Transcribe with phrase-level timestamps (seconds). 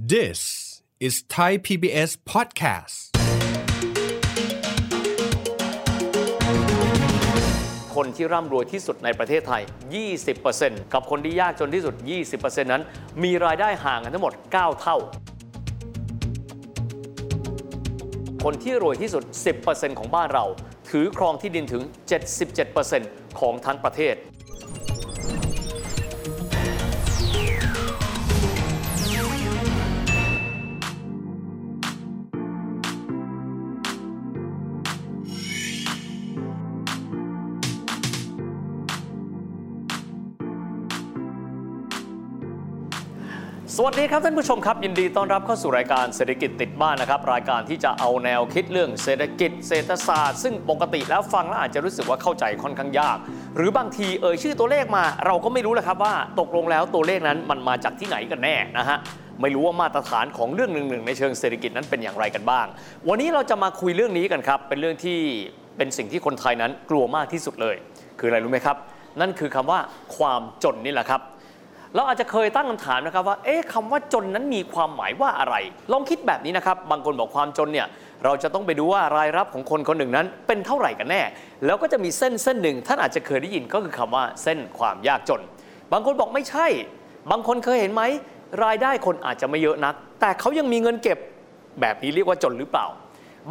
[0.00, 2.96] This is Thai PBS podcast.
[7.94, 9.62] คนที่ร่ำรวยที่สุดในประเทศไทย
[10.28, 11.94] 20%กับคนที่ยากจนที่สุด
[12.34, 12.82] 20%นั้น
[13.24, 14.96] มีรายได้ห่างกันทั้งหมด 9 เท่า
[18.44, 19.24] คนที่รวยที่สุด
[19.62, 20.44] 10%ของบ้านเรา
[20.90, 21.82] ถือครองที่ดินถึง
[22.60, 24.14] 77%ของทั้งประเทศ
[43.80, 53.18] สวัสดีครับท่านผู้ชมครับ ยินดีต้อนรับเข้าสู่รายการเศรษฐกิจติดบ้านนะครับ รายการที่จะเอาแนวคิดเรื่องเศรษฐกิจ เศรษฐศาสตร์ ซึ่งปกติแล้วฟังแล้วอาจจะรู้สึกว่าเข้าใจค่อนข้างยาก
[53.56, 58.98] หรือบางทีเอ่ยชื่อตัวเลขมา เราก็ไม่รู้แหล้วครับว่าตกลงแล้วตัวเลขนั้นมันมาจากที่ไหนกันแน่นะฮะ
[59.40, 62.66] ไม่รู้ว่ามาตรฐานของเรื่องหนึ่งๆในเชิงเศรษฐกิจนั้นเป็นอย่างไรกันบ้าง
[63.08, 65.18] วันนี้เราจะมาคุยเรื่องนี้กันครับเป็นเรื่องที่
[65.76, 67.76] เป็นสิ่งที่คนไทยนั้นกลัวมากที่สุดเลย
[68.18, 68.76] คืออะไรรู้ไหมครับ
[69.20, 69.80] นั่นคือคำว่า
[70.16, 71.22] ความจนนี่แหละครับ
[71.94, 75.54] เราอาจจะเคยตั้งคำถามนะครับว่า เอ๊ะคำว่าจนนั้นมีความหมายว่าอะไร
[75.92, 77.86] ลองคิดแบบนี้นะครับ บางคนบอกความจนเนี่ย
[78.24, 81.22] เราจะต้องไปดูว่ารายรับของคนคนหนึ่งนั้น เป็นเท่าไหร่กันแน่
[81.66, 85.42] แล้วก็จะมีเส้นเส้นหนึ่งท่านอาจจะเคยได้ยินก็คือคำว่าเส้นความยากจน
[85.92, 86.66] บางคนบอกไม่ใช่
[87.30, 88.02] บางคนเคยเห็นไหม
[88.64, 91.18] รายได้คนอาจจะไม่เยอะนัก แต่เขายังมีเงินเก็บ
[91.80, 92.86] แบบนี้เรียกว่าจนหรือเปล่า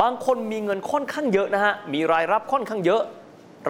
[0.01, 3.01] บางคนมีเงินค่อนข้างเยอะนะฮะ มีรายรับค่อนข้างเยอะ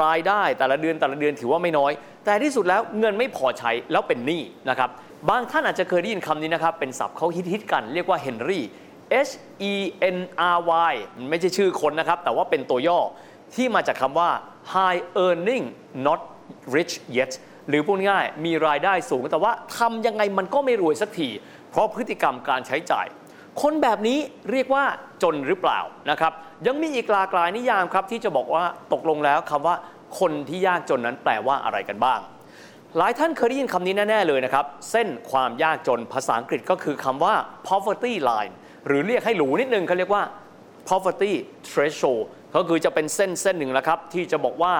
[0.04, 1.92] รายได้แต่ละเดือนแต่ละเดือนถือว่าไม่น้อย
[2.26, 4.90] แต่ที่สุดแล้วเงินไม่พอใช้แล้วเป็นหนี้นะครับ
[5.30, 8.64] บางท่านอาจจะเคยได้ยินคำนี้นะครับ เป็นศัพท์เขาฮิตๆกันเรียกว่าเฮนรี่
[9.28, 9.34] H
[9.72, 9.74] E
[10.16, 10.18] N
[10.56, 10.60] R
[10.92, 13.00] Y มันไม่ใช่ชื่อคนนะครับ แต่ว่าเป็นตัวย่อ
[13.56, 14.30] ที่มาจากคำว่า
[14.74, 15.66] high earning
[16.06, 16.20] not
[16.76, 17.32] rich yet
[17.70, 21.30] หรือพูดง่ายมีรายได้สูง แต่ว่าทำยังไงมันก็ไม่รวยสักที
[21.70, 23.08] เพราะพฤติกรรมการใช้จ่าย
[23.62, 24.20] คนแบบนี้
[24.52, 24.84] เรียกว่า
[25.24, 26.32] จนหรือเปล่านะครับ
[26.68, 29.76] ยังมีอีกหลากหลายนิยามครับที่จะบอกว่าตกลงแล้วคำว่า
[30.20, 32.20] คนที่ยากจนนั้นแปลว่าอะไรกันบ้าง
[32.98, 37.34] หลายท่านเคยได้ยินคำนี้แน่ ๆ เลยนะครับ เส้นความยากจนภาษาอังกฤษก็คือคำว่า
[37.68, 38.54] poverty line
[38.88, 40.24] หรือเรียกให้หรูนิดนึงเขาเรียกว่า
[40.90, 41.34] poverty
[41.70, 42.24] threshold
[42.56, 44.74] ก็คือจะเป็นเส้นเส้นหนึ่งแล้วครับ ที่จะบอกว่า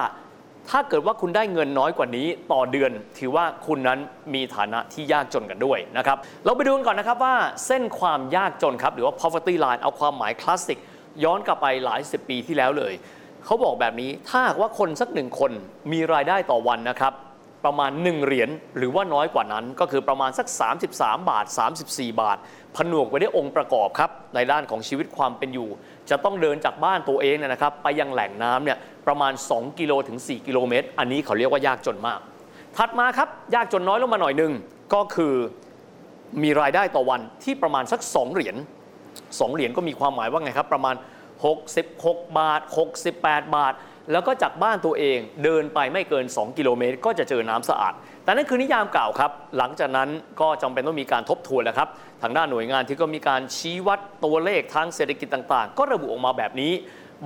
[0.70, 3.98] ถ้าเกิดว่าคุณได้เงินน้อยกว่านี้ต่อเดือน ถือว่าคุณนั้น
[4.34, 7.34] มีฐานะที่ยากจนกันด้วยนะครับเราไปดูกันก่อนนะครับว่า
[7.66, 10.78] เส้นความยากจนครับหรือว่า poverty line เอาความหมายคลาสสิก
[11.24, 12.92] ย้อนกลับไปหลายสิบปีที่แล้วเลย
[13.44, 15.52] เขาบอกแบบนี้ถ้าหากว่าคนสักหนึ่งคน
[15.92, 17.12] มีรายได้ต่อวันนะครับ
[17.64, 20.46] ประมาณ 1 เหรียญหรือว่าน้อยกว่านั้น ก็คือประมาณสัก
[20.88, 21.44] 33 บาท
[21.82, 22.38] 34 บาท
[22.76, 25.68] ผนวกไว้ด้วยองค์ประกอบครับ ในด้านของชีวิตความเป็นอยู่
[26.10, 32.20] จะต้องเดินจากบ้านตัวเองเนยนะครับ ไปยังแหล่งน้ำเนี่ยประมาณ 2 กิโลถึง 4 กิโลเมตร อันนี้เขาเรียกว่ายากจนมาก
[32.76, 34.52] ถัดมาครับยากจนน้อยลงมาหน่อยหนึ่ง
[34.94, 35.34] ก็คือ
[36.42, 38.56] มีรายได้ต่อวันที่ประมาณสัก 2 เหรียญ
[39.04, 40.94] 2เหรียญก็มีความหมายว่าไงครับ ประมาณ
[41.66, 42.60] 66 บาท
[43.08, 43.72] 68 บาท
[44.12, 50.08] แล้วก็จากบ้านตัวเองเดินไปไม่เกิน 2 กิโลเมตร ก็จะเจอน้ำสะอาด แต่นั่นคือนิยามเก่าครับ หลังจากนั้น
[50.40, 51.88] ก็จำเป็นต้องมีการทบทวนแล้วครับ
[52.22, 56.72] ทางด้านหน่วยงานที่ก็มีการชี้วัดตัวเลขทางเศรษฐกิจต่างๆ ก็ระบุออกมาแบบนี้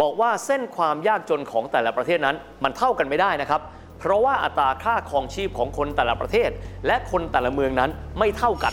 [0.00, 3.60] บอกว่าเส้นความยากจนของแต่ละประเทศนั้น มันเท่ากันไม่ได้นะครับ
[3.98, 6.50] เพราะว่าอัตราค่าครองชีพของคนแต่ละประเทศ
[6.86, 8.72] และคนแต่ละเมืองนั้นไม่เท่ากัน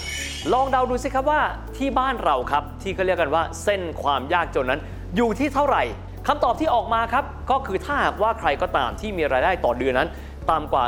[0.54, 1.42] ลองเดาดูสิครับว่า
[1.78, 4.82] ที่บ้านเราครับที่เขาเรียกกันว่า เส้นความยากจนนั้น
[5.16, 5.84] อยู่ที่เท่าไหร่
[6.32, 10.10] คำตอบที่ออกมาครับ ก็คือถ้าหากว่าใครก็ตามที่มีรายได้ต่อเดือนนั้น
[10.52, 10.86] ต่ำกว่า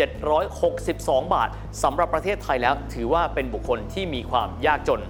[0.00, 1.48] 2,762 บาท
[1.82, 5.00] สำหรับประเทศไทยแล้วถือว่าเป็นบุคคลที่มีความยากจน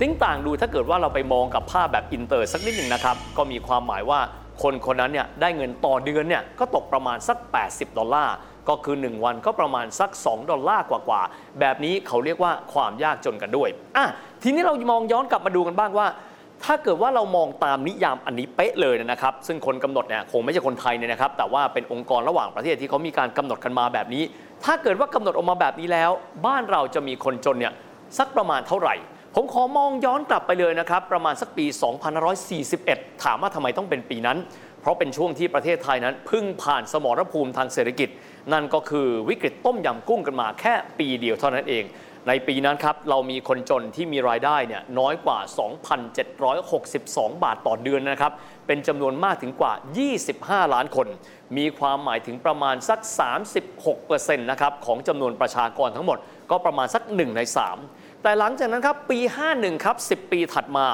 [0.00, 4.20] ติ๊งต่างดูถ้าเกิดว่าเราไปมองกับภาพแบบอินเตอร์สักนิดหนึ่งนะครับ ก็มีความหมายว่า
[4.62, 7.36] คนคนนั้นเนี่ยได้เงินต่อเดือนเนี่ยก็ตกประมาณสัก
[7.68, 8.34] 80 ดอลลาร์
[8.68, 14.06] ก็คือ 1 วันก็ประมาณสัก 2 ดอลลาร์กว่าๆแบบนี้เขาเรียกว่าความยากจนกันด้วยอะ
[14.42, 16.08] ทีนี้เรามองย้อนกลับมาดูกันบ้างว่า
[16.64, 24.22] ถ้าเกิดว่าเรามองตามนิยามอันนี้เป๊ะเลยนะครับ ซึ่งคนกำหนดเนี่ยคงไม่ใช่คนไทยเนี่ยนะครับ แต่ว่าเป็นองค์กรระหว่างประเทศที่เขามีการกำหนดกันมาแบบนี้
[24.64, 26.10] ถ้าเกิดว่ากำหนดออกมาแบบนี้แล้ว
[26.46, 27.72] บ้านเราจะมีคนจนเนี่ย
[28.18, 28.94] สักประมาณเท่าไหร่
[29.34, 31.66] ผมขอมองย้อนกลับไปเลยนะครับ ประมาณสักปี
[32.44, 34.38] 2541 ถามว่าทำไมต้องเป็นปีนั้น
[34.80, 38.08] เพราะเป็นช่วงที่ประเทศไทยนั้น พึ่งผ่านสมรภูมิทางเศรษฐกิจ
[38.52, 41.84] นั่นก็คือวิกฤตต้มยำกุ้งกันมาแค่ปีเดียวเท่านั้นเอง
[42.28, 45.38] ในปีนั้นครับเรามีคนจนที่มีรายได้เนี่ยน้อยกว่า
[46.20, 48.32] 2,762 บาทต่อเดือนนะครับ
[48.66, 49.72] เป็นจำนวนมากถึงกว่า
[50.22, 51.06] 25 ล้านคน
[51.56, 52.98] มีความหมายถึงประมาณสัก
[53.74, 56.18] 36%นะครับของจำนวนประชากรทั้งหมด
[56.50, 57.40] ก็ประมาณสัก 1 ใน
[57.82, 59.18] 3 แต่หลังจากนั้นครับปี
[59.52, 60.86] 51 ครับ 10 ปีถัดมา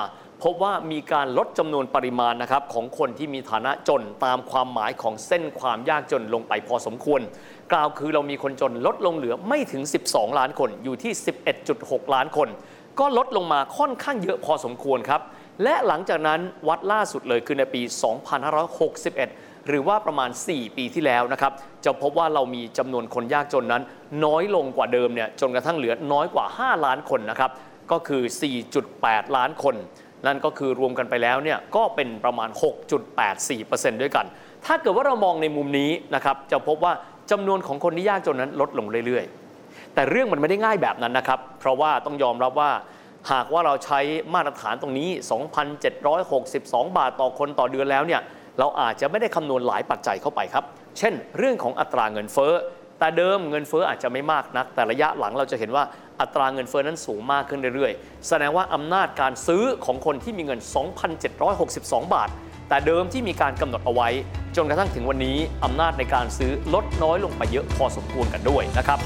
[0.43, 7.21] พบว่ามีการลดจำนวนปริมาณนะครับของคนที่มีฐานะจนตามความหมายของเส้นความยากจนลงไปพอสมควร
[7.73, 11.13] กล่าวคือเรามีคนจนลดลงเหลือไม่ถึง 12 ล้านคนอยู่ที่
[11.65, 12.49] 11.6 ล้านคน
[13.01, 15.21] ก็ลดลงมาค่อนข้างเยอะพอสมควรครับ
[15.63, 17.83] และหลังจากนั้นวัดล่าสุดเลยคือในปี
[18.75, 21.53] 2561หรือว่าประมาณ 4 ปีที่แล้วนะครับ
[21.85, 23.83] จะพบว่าเรามีจำนวนคนยากจนนั้น
[24.25, 27.51] น้อยลงกว่าเดิมเนี่ยจนกระทั่งเหลือน้อยกว่า 5 ล้านคนนะครับ
[27.93, 28.23] ก็คือ
[28.79, 29.75] 4.8 ล้านคน
[30.27, 32.49] นั่นก็คือรวมกันไปแล้วเนี่ยก็เป็นประมาณ
[33.25, 34.27] 6.84%ด้วยกัน
[34.67, 36.93] ถ้าเกิดว่าเรามองในมุมนี้นะครับจะพบว่า
[37.31, 42.71] จำนวนของคนที่ยากจนนั้นลดลงเรื่อยๆ แต่เรื่องมันไม่ได้ง่ายแบบนั้นนะครับ เพราะว่าต้องยอมรับว่า
[43.33, 44.01] หากว่าเราใช้
[44.35, 45.09] มาตรฐานตรงนี้
[46.03, 48.21] 2,762 บาทต่อคนต่อเดือนแล้วเนี่ย
[48.59, 50.65] เราอาจจะไม่ได้คำนวณหลายปัจจัยเข้าไปครับ
[50.99, 52.53] เช่น เรื่องของอัตราเงินเฟ้อ
[52.99, 55.85] แต่เดิมเงินเฟ้ออาจจะไม่มากนัก แต่ระยะหลังเราจะเห็นว่า
[56.21, 60.61] อัตราเงินเฟ้อนั้นสูงมากขึ้นเรื่อยๆ แสดงว่าอำนาจการซื้อของคนที่มีเงิน
[61.37, 62.29] 2,762 บาท
[62.69, 64.09] แต่เดิมที่มีการกำหนดเอาไว้
[64.57, 68.99] จนกระทั่งถึงวันนี้อำนาจในการซื้อลดน้อยลงไปเยอะพอสมควรกันด้วยนะครับ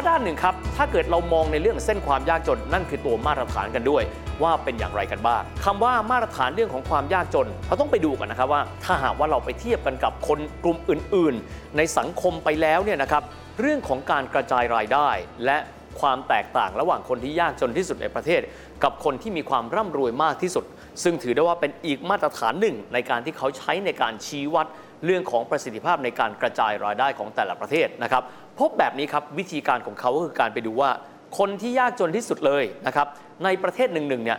[0.00, 4.02] ว่าด้านหนึ่งครับ ถ้าเกิดเรามองในเรื่องเส้นความยากจน นั่นคือตัวมาตรฐานกันด้วย
[4.42, 13.22] ว่าเป็นอย่างไรกันบ้างคำว่ามาตรฐานเรื่องของความยากจน เราต้องไปดูกันนะครับว่า ถ้าหากว่าเราไปเทียบกันกับคนกลุ่มอื่น ๆ ในสังคมไปแล้วเนี่ยนะครับ
[13.60, 15.08] เรื่องของการกระจายรายได้
[15.44, 15.58] และ
[16.00, 18.40] ความแตกต่างระหว่างคนที่ยากจนที่สุดในประเทศ
[18.84, 20.64] กับคนที่มีความร่ำรวยมากที่สุด
[21.02, 24.66] ซึ่งถือได้ว่าเป็นอีกมาตรฐานหนึ่ง ในการที่เขาใช้ในการชี้วัด
[25.06, 28.22] เรื่องของประสิทธิภาพในการกระจายรายได้ของแต่ละประเทศนะครับ
[28.60, 30.90] พบแบบนี้ครับวิธีการของเขาก็คือการไปดูว่า
[31.38, 33.06] คนที่ยากจนที่สุดเลยนะครับ
[33.44, 34.38] ในประเทศหนึ่งๆเนี่ย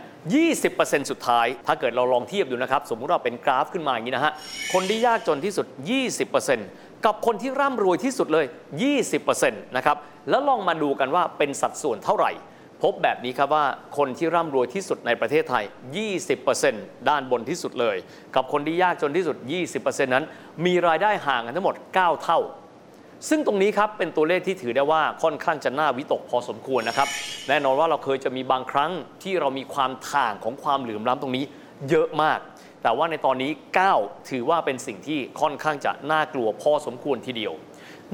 [0.54, 4.32] 20%สุดท้าย ถ้าเกิดเราลองเทียบดูนะครับ สมมุติเราเป็นกราฟขึ้นมาอย่างนี้นะฮะ
[4.72, 5.66] คนที่ยากจนที่สุด
[6.36, 8.46] 20%กับคนที่ร่ำรวยที่สุดเลย
[9.10, 9.96] 20%นะครับ
[10.30, 12.32] แล้วลองมาดูกันว่าเป็นสัดส่วนเท่าไหร่
[12.82, 13.64] พบแบบนี้ครับว่า
[13.98, 15.64] คนที่ร่ำรวยที่สุดในประเทศไทย
[16.36, 17.96] 20%ด้านบนที่สุดเลย
[18.34, 19.36] กับคนที่ยากจนที่สุด
[19.74, 20.24] 20%นั้น
[20.66, 22.40] มีรายได้ห่างกันทั้งหมด 9 เท่า
[23.28, 27.08] ซึ่งตรงนี้ครับเป็นตัวเลขที่ถือได้ว่าค่อนข้างจะน่าวิตกพอสมควรนะครับ
[27.48, 28.90] แน่นอนว่าเราเคยจะมีบางครั้ง
[29.22, 31.44] ที่เรามีความถ่างของความเหลื่อมล้ำตรงนี้
[31.90, 32.38] เยอะมาก
[32.82, 33.50] แต่ว่าในตอนนี้
[33.90, 37.52] 9 ถือว่าเป็นสิ่งที่ค่อนข้างจะน่ากลัวพอสมควรทีเดียว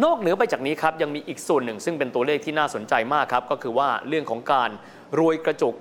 [0.05, 4.71] นอกเหนือไปจากนี้ครับยังมีอีกส่วนหนึ่ง ซึ่งเป็นตัวเลขที่น่าสนใจมากครับก็คือว่าเรื่องของการ
[5.19, 5.75] รวยกระจุก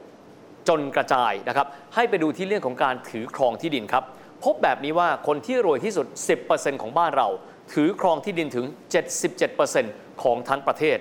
[0.70, 4.04] จนกระจายนะครับให้ไปดูที่เรื่องของการถือครองที่ดินครับ
[4.44, 6.08] พบแบบนี้ว่าคนที่รวยที่สุด
[6.44, 7.28] 10%ของบ้านเรา
[7.74, 8.66] ถือครองที่ดินถึง
[9.44, 10.98] 77%ของทั้งประเทศ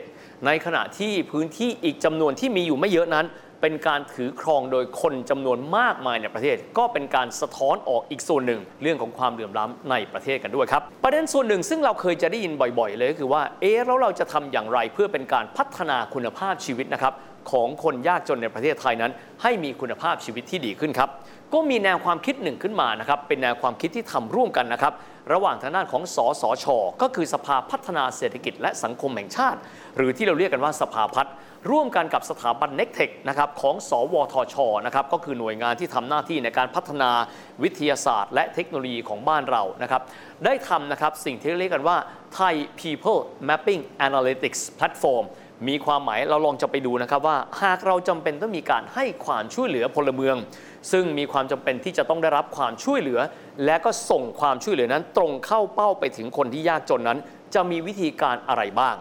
[0.46, 3.26] ในขณะที่พื้นที่อีกจำนวนที่มีอยู่ไม่เยอะนั้น
[3.62, 17.12] เป็นการถือครองโดยคนจำนวนมากมายในประเทศ ก็เป็นการสะท้อนออกอีกส่วนหนึ่ง เรื่องของความเหลื่อมล้ำในประเทศกันด้วยครับ ประเด็นส่วนหนึ่งซึ่งเราเคยจะได้ยินบ่อย ๆ เลยก็คือว่าเอ๊ะแล้วเราจะทำอย่างไรเพื่อเป็นการพัฒนาคุณภาพชีวิตนะครับ
[17.50, 19.12] ของคนยากจนในประเทศไทยนั้น
[19.42, 21.10] ให้มีคุณภาพชีวิตที่ดีขึ้นครับ
[21.54, 24.92] ก็มีแนวความคิดหนึ่งขึ้นมานะครับ เป็นแนวความคิดที่ทำร่วมกันนะครับ
[25.32, 26.66] ระหว่างทางด้านของสสช
[27.02, 29.58] ก็คือสภาพัฒนาเศรษฐกิจและสังคมแห่งชาติ
[29.96, 31.34] หรือที่เราเรียกกันว่าสภาพัฒน์
[31.70, 34.56] ร่วมกันกับสถาบันเน็กเทคนะครับของ สวทช
[34.86, 37.10] นะครับก็คือหน่วยงานที่ทำหน้าที่ในการพัฒนา
[37.62, 40.02] วิทยาศาสตร์ และเทคโนโลยีของบ้านเรานะครับ
[40.44, 41.96] ได้ทำนะครับสิ่งที่เรียกกันว่า
[42.38, 45.24] Thai People Mapping Analytics Platform
[45.68, 50.36] มีความหมายเราลองจะไปดูนะครับว่า หากเราจำเป็นต้องมีการให้ความช่วยเหลือพลเมือง
[50.92, 53.20] ซึ่งมีความจำเป็นที่จะต้องได้รับความช่วยเหลือ
[53.64, 57.18] และก็ส่งความช่วยเหลือนั้น ตรงเข้าเป้าไปถึงคนที่ยากจนนั้น
[57.54, 58.96] จะมีวิธีการอะไรบ้าง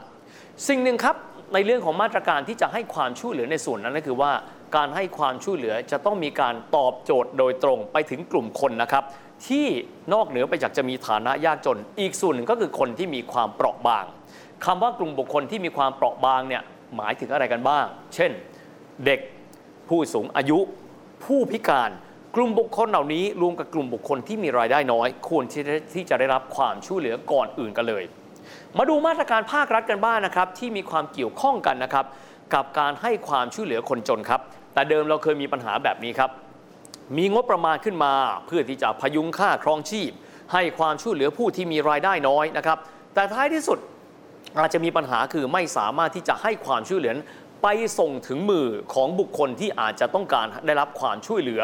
[0.68, 1.16] สิ่งหนึ่งครับ
[1.54, 4.32] ในเรื่องของมาตรการที่จะให้ความช่วยเหลือในส่วนนั้นก็คือว่า
[4.76, 9.04] การให้ความช่วยเหลือจะต้องมีการตอบโจทย์โดยตรงไปถึงกลุ่มคนนะครับ
[9.48, 9.66] ที่
[10.14, 14.06] นอกเหนือไปจากจะมีฐานะยากจน อีกส่วนหนึ่งก็คือคนที่มีความเปราะบาง
[14.66, 16.64] คำว่ากลุ่มบุคคลที่มีความเปราะบางเนี่ย
[16.96, 18.32] หมายถึงอะไรกันบ้าง เช่น
[19.06, 19.20] เด็ก
[19.90, 20.60] ผู้สูงอายุ
[21.26, 21.92] ผู้พิการ
[22.36, 28.04] กลุ่มบุคคลเหล่านี้รวมกับกลุ่มบุคคลที่มีรายได้น้อย ควรที่จะที่จะได้รับความช่วยเหลือก่อนอื่นกันเลย
[28.78, 32.06] มาดูมาตรการภาครัฐกันบ้างนะครับ ที่มีความเกี่ยวข้องกันนะครับ
[32.54, 34.42] กับการให้ความช่วยเหลือคนจนครับ
[34.74, 36.30] แต่เดิมเราเคยมีปัญหาแบบนี้ครับ
[37.18, 38.14] มีงบประมาณขึ้นมา
[38.46, 40.12] เพื่อที่จะพยุงค่าครองชีพ
[40.54, 42.78] ให้ความช่วยเหลือผู้ที่มีรายได้น้อยนะครับ
[43.14, 43.78] แต่ท้ายที่สุด
[44.60, 47.14] อาจจะมีปัญหาคือไม่สามารถที่จะให้ความช่วยเหลือ
[47.64, 47.68] ไป
[48.00, 51.62] ส่งถึงมือของบุคคลที่อาจจะต้องการได้รับความช่วยเหลือ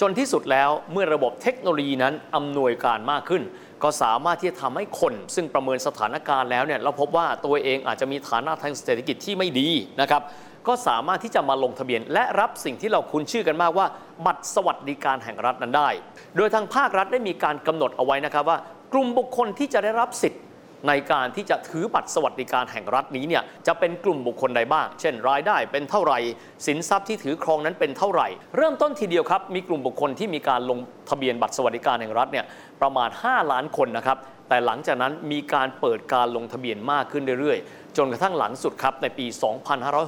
[0.00, 3.42] จนที่สุดแล้วเมื่อระบบเทคโนโลยีนั้นอำนวยการมากขึ้น
[3.82, 9.68] ก็สามารถที่จะทำให้คนซึ่งประเมินสถานการณ์แล้วเนี่ยเราพบว่าตัวเองอาจจะมีฐานะทางเศรษฐกิจที่ไม่ดี
[10.00, 10.22] นะครับ
[10.70, 13.86] ก็สามารถที่จะมาลงทะเบียน และรับสิ่งที่เราคุ้นชื่อกันมากว่า
[14.26, 15.88] บัตรสวัสดิการแห่งรัฐนั้นได้
[16.36, 18.58] โดยทางภาครัฐได้มีการกำหนดเอาไว้นะครับว่า
[18.92, 20.42] กลุ่มบุคคลที่จะได้รับสิทธิ์
[20.88, 26.18] ในการที่จะถือบัตรสวัสดิการแห่งรัฐนี้เนี่ยจะเป็นกลุ่มบุคคลใดบ้าง เช่น รายได้เป็นเท่าไหร่
[26.66, 30.78] สินทรัพย์ที่ถือครองนั้นเป็นเท่าไหร่ เริ่มต้นทีเดียวครับ มีกลุ่มบุคคลที่มีการลง
[31.10, 32.44] ทะเบียนบัตรสวัสดิการแห่งรัฐเนี่ย
[32.80, 34.18] ประมาณ 5 ล้านคนนะครับ
[34.50, 39.26] แต่หลังจากนั้นมีการเปิดการลงทะเบียนมากขึ้นเรื่อยๆ จนกระทั่งหลังสุดครับในปี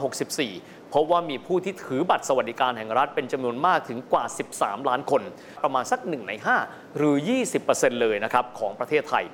[0.05, 4.25] 2564พบว่ามีผู้ที่ถือบัตรสวัสดิการแห่งรัฐเป็นจำนวนมากถึงกว่า
[4.57, 5.23] 13 ล้านคน
[5.65, 6.33] ประมาณสัก 1 ใน
[6.65, 7.17] 5 หรือ
[7.59, 9.25] 20%เลยนะครับของประเทศไทย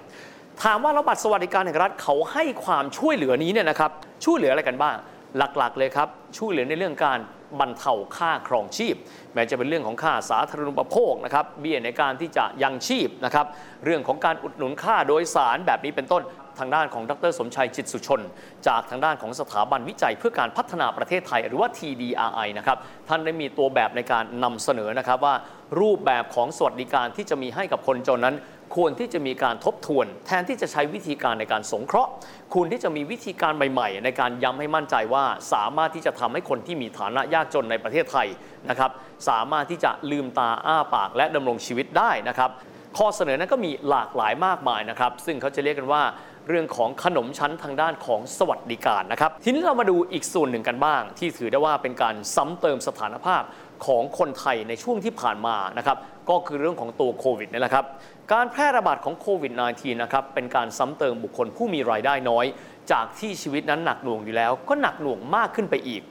[0.62, 3.90] ถามว่าแล้วบัตรสวัสดิการแห่งรัฐเขาให้ความช่วยเหลือนี้เนี่ยนะครับ
[4.24, 4.96] ช่วยเหลืออะไรกันบ้าง
[5.36, 7.18] หลักๆ เลยครับช่วยเหลือในเรื่องการ
[7.60, 8.94] บรรเทาค่าครองชีพ
[9.34, 13.46] แม้จะเป็นเรื่องของค่าสาธารณูปโภคนะครับเบี้ยในการที่จะยังชีพนะครับ
[13.84, 16.24] เรื่องของการอุดหนุนค่าโดยสารแบบนี้เป็นต้น
[16.58, 18.20] ทางด้านของดรสมชัยจิตสุชน
[18.68, 22.78] จากทางด้านของสถาบันวิจัยเพื่อการพัฒนาประเทศไทย หรือว่า TDRI นะครับ
[23.08, 25.34] ท่านได้มีตัวแบบในการนำเสนอนะครับว่า
[25.80, 28.36] รูปแบบของสวัสดิการที่จะมีให้กับคนจนนั้น
[28.76, 32.10] ควรที่จะมีการทบทวน แทนที่จะใช้วิธีการในการสงเคราะห์
[32.54, 38.26] ควรที่จะมีวิธีการใหม่ๆ ในการย้ำให้มั่นใจว่า สามารถที่จะทำให้คนที่มีฐานะยากจนในประเทศไทย
[38.68, 38.90] นะครับ
[39.28, 42.50] สามารถที่จะลืมตาอ้าปากและดำรงชีวิตได้นะครับ
[42.98, 46.02] ข้อเสนอนั้นก็มีหลากหลายมากมายนะครับ ซึ่งเขาจะเรียกกันว่า
[46.48, 53.42] เรื่องของขนมชั้นทางด้านของสวัสดิการนะครับ ทีนี้เรามาดูอีกส่วนหนึ่งกันบ้าง ที่ถือได้ว่าเป็นการซ้ำเติมสถานภาพ
[53.86, 55.96] ของคนไทยในช่วงที่ผ่านมานะครับ
[56.30, 57.84] ก็คือเรื่องของตัวโควิดนี่แหละครับ
[58.32, 62.44] การแพร่ระบาดของโควิด -19 นะครับเป็นการซ้ำเติมบุคคลผู้มีรายได้น้อย
[62.92, 66.02] จากที่ชีวิตนั้นหนักหน่วงอยู่แล้ว ก็หนักหน่วงมากขึ้นไปอีก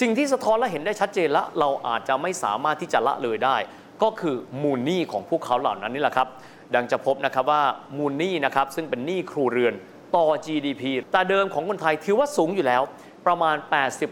[0.00, 3.56] สิ่งที่สะท้อนและเห็นได้ชัดเจนละเราอาจจะไม่สามารถที่จะละเลยได้
[4.02, 6.28] ก็คือมูลหนี้ของพวกเขาเหล่านั้นนี่แหละครับ
[6.74, 7.62] ดังจะพบนะครับว่า
[7.98, 9.74] มูลหนี้นะครับซึ่งเป็นหนี้ครูเรือน
[10.16, 12.82] ต่อ GDP แต่เดิมของคนไทยถือว่าสูงอยู่แล้ว
[13.26, 13.56] ประมาณ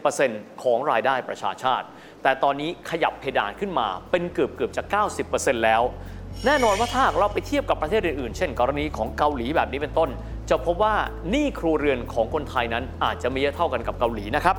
[0.02, 1.86] 80%ของรายได้ประชาชาติ
[2.24, 4.82] แต่ตอนนี้ขยับเพดานขึ้นมาเป็นเกือบเกือบจะ
[5.24, 5.82] 90%แล้ว
[6.46, 10.10] แน่นอนว่าถ้าหากเราไปเทียบกับประเทศอื่นๆ เช่น กรณีของเกาหลีแบบนี้เป็นต้น
[10.50, 10.94] จะพบว่า
[11.30, 14.56] หนี้ครูเรือนของคนไทยนั้นอาจจะไม่เยอะเท่ากันกับเกาหลีนะครับ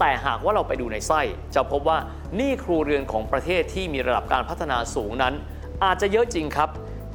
[0.00, 1.20] แต่หากว่าเราไปดูในไส้
[1.54, 1.98] จะพบว่า
[2.36, 5.34] หนี้ครูเรือนของประเทศที่มีระดับการพัฒนาสูงนั้น
[5.84, 6.68] อาจจะเยอะจริงครับ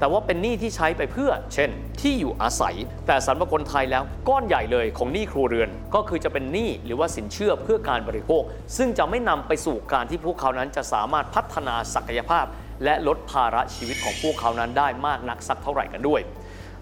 [0.04, 1.70] แต่ว่าเป็นหนี้ที่ใช้ไปเพื่อ เช่น
[2.02, 2.76] ที่อยู่อาศัย
[3.08, 8.42] แต่สำหรับคนไทยแล้วก้อนใหญ่เลยของหนี้ครัวเรือน ก็คือจะเป็นหนี้หรือว่าสินเชื่อเพื่อการบริโภค
[8.78, 12.46] ซึ่งจะไม่นำไปสู่การที่พวกเขานั้นจะสามารถพัฒนาศักยภาพ
[12.84, 16.22] และลดภาระชีวิตของพวกเขานั้นได้มากนักสักเท่าไหร่กันด้วย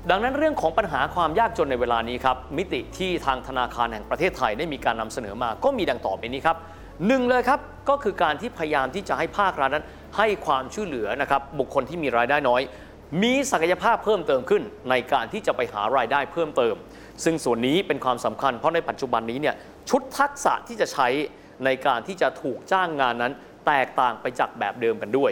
[0.09, 6.57] ดังนั้นเรื่องของปัญหาความยากจนในเวลานี้ครับ มิติที่ทางธนาคารแห่งประเทศไทยได้มีการนำเสนอมาก็มีดังต่อไปนี้ครับ
[7.07, 7.59] หนึ่งเลยครับ
[7.89, 9.85] ก็คือการที่พยายามที่จะให้ภาครัฐนั้น
[10.17, 12.61] ให้ความช่วยเหลือนะครับบุคคลที่มีรายได้น้อย
[13.21, 16.75] มีศักยภาพเพิ่มเติมขึ้น ในการที่จะไปหารายได้เพิ่มเติม
[17.23, 19.55] ซึ่งส่วนนี้เป็นความสำคัญ เพราะในปัจจุบันนี้เนี่ย
[19.89, 21.07] ชุดทักษะที่จะใช้
[21.65, 23.33] ในการที่จะถูกจ้างงานนั้น
[23.67, 25.31] แตกต่างไปจากแบบเดิมกันด้วย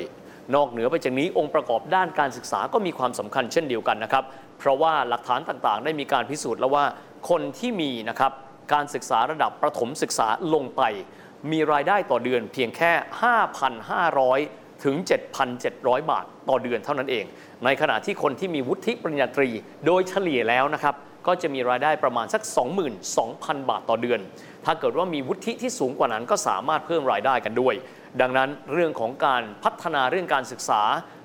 [0.56, 4.24] นอกเหนือไปจากนี้องค์ประกอบด้านการศึกษาก็มีความสำคัญเช่นเดียวกันนะครับ
[4.60, 6.86] เพราะว่าหลักฐานต่างๆ ได้มีการพิสูจน์แล้วว่า
[7.30, 8.32] คนที่มีนะครับ
[8.74, 10.82] การศึกษาระดับประถมศึกษาลงไป
[11.52, 12.92] มีรายได้ต่อเดือนเพียงแค่
[13.90, 14.96] 5,500 ถึง
[15.54, 17.26] 7,700 บาทต่อเดือนเท่านั้นเอง
[17.66, 19.50] ในขณะที่คนที่มีวุฒิปริญญาตรี
[19.86, 20.96] โดยเฉลี่ยแล้วนะครับ
[21.28, 22.42] ก็จะมีรายได้ประมาณสัก
[23.06, 24.20] 22,000 บาทต่อเดือน
[24.66, 27.74] ถ้าเกิดว่ามีวุฒิที่สูงกว่านั้นก็สามารถเพิ่มรายได้กันด้วย
[28.22, 30.82] ดังนั้นเรื่องของการพัฒนาเรื่องการศึกษา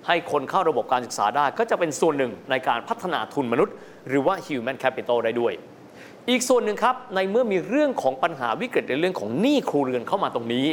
[0.06, 3.75] ให้คนเข้าระบบการศึกษาได้ ก็จะเป็นส่วนหนึ่งในการพัฒนาทุนมนุษย์
[4.08, 5.52] หรือว่า human capital ได้ด้วย
[6.30, 10.66] อีกส่วนหนึ่งครับ ในเมื่อมีเรื่องของปัญหาวิกฤตในเรื่องของหนี้ครูเรือนเข้ามาตรงนี้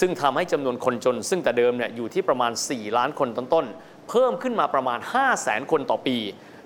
[0.00, 6.16] ซึ่งทำให้จำนวนคนจน ซึ่งแต่เดิมเนี่ยอยู่ที่ประมาณ 4 ล้านคนต้นๆ เพิ่มขึ้นมาประมาณ 5 0 0แสนคนต่อปี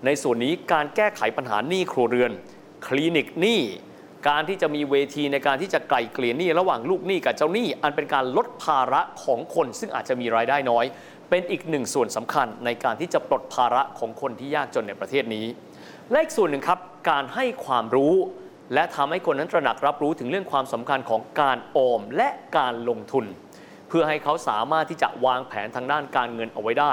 [0.05, 2.33] ในส่วนนี้การแก้ไขปัญหาหนี้ครัวเรือน
[2.87, 3.61] คลินิกหนี้
[4.29, 10.85] การที่จะมีเวทีในการที่จะไกล่เกลี่ยหนี้ระหว่างลูกหนี้กับเจ้าหนี้ อันเป็นการลดภาระของคนซึ่งอาจจะมีรายได้น้อย
[11.31, 15.47] เป็นอีกหนึ่งส่วนสำคัญในการที่จะปลดภาระของคนที่ยากจนในประเทศนี้
[16.11, 16.79] และอีกส่วนหนึ่งครับ
[17.11, 18.14] การให้ความรู้
[18.75, 23.25] และทำให้คนนั้นตระหนักรับรู้ถึงเรื่องความสำคัญของการออมและการลงทุน
[23.88, 26.93] เพื่อให้เขาสามารถที่จะวางแผนทางด้านการเงินเอาไว้ได้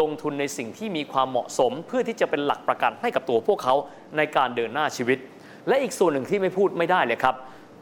[0.00, 3.74] ลงทุนในสิ่งที่มีความเหมาะสม เพื่อที่จะเป็นหลักประกันให้กับตัวพวกเขา
[4.16, 5.18] ในการเดินหน้าชีวิต
[5.68, 7.34] และอีกส่วนหนึ่งที่ไม่พูดไม่ได้เลยครับ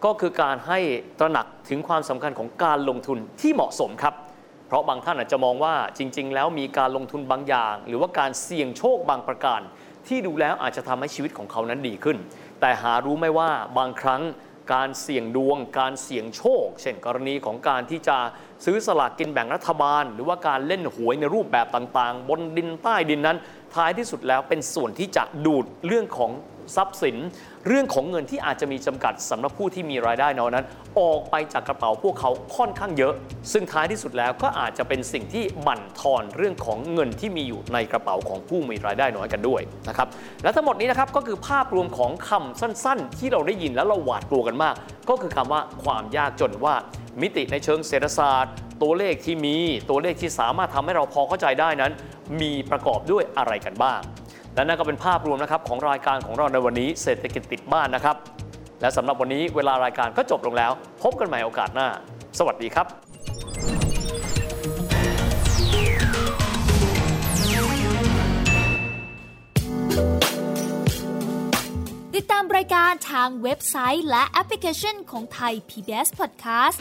[0.05, 0.79] ก็คือการให้
[1.19, 4.15] ตระหนักถึงความสำคัญของการลงทุนที่เหมาะสมครับ
[4.67, 9.61] เพราะบางท่านอาจจะมองว่าจริง ๆ แล้วมีการลงทุนบางอย่าง หรือว่าการเสี่ยงโชคบางประการ
[10.09, 12.17] ที่ดูแล้วอาจจะทำให้ชีวิตของเขานั้นดีขึ้น
[12.61, 14.23] แต่หารู้ไม่ว่าบางครั้ง
[14.73, 18.17] การเสี่ยงดวง การเสี่ยงโชค เช่นกรณีของการที่จะ
[18.65, 23.39] ซื้อสลากกินแบ่งรัฐบาล หรือว่าการเล่นหวยในรูปแบบต่างๆ บนดินใต้ดินนั้น
[23.75, 26.31] ท้ายที่สุดแล้วเป็นส่วนที่จะดูดเรื่องของ
[26.77, 27.17] ทรัพย์สิน
[27.67, 30.65] เรื่องของเงินที่อาจจะมีจำกัดสำหรับผู้ที่มีรายได้น้อยนั้น
[31.01, 33.15] ออกไปจากกระเป๋าพวกเขาค่อนข้างเยอะ
[33.53, 40.09] ซึ่งท้ายที่สุดแล้วก็อาจจะเป็นสิ่งที่บั่นทอนเรื่องของเงินที่มีอยู่ในกระเป๋าของผู้มีรายได้น้อยกันด้วยนะครับ
[40.43, 44.75] และทั้งหมดนี้นะครับก็คือภาพรวมของคำสั้น ๆ ที่เราได้ยินแล้วเราหวาดกลัวกันมาก
[45.09, 46.75] ก็คือคำว่าความยากจนว่า
[47.21, 49.57] มิติในเชิงเศรษฐศาสตร์ ตัวเลขที่มี
[49.91, 51.93] ตัวเลขที่สามารถทำให้เราพอเข้าใจได้นั้น
[52.41, 54.01] มีประกอบด้วยอะไรกันบ้าง
[54.59, 58.17] และนั่นก็เป็นภาพรวมนะครับของรายการของเราในวันนี้เศรษฐกิจติดบ้านนะครับ
[58.81, 60.73] และสำหรับวันนี้เวลารายการก็จบลงแล้ว
[61.03, 61.89] พบกันใหม่โอกาสหน้า
[62.39, 62.87] สวัสดีครับ
[72.15, 76.81] ติดตามรายการทางเว็บไซต์และแอปพลิเคชันของไทย PBS Podcast